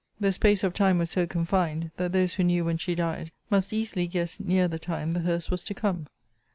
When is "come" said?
5.75-6.07